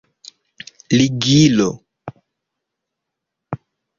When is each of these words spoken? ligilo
ligilo 0.97 1.69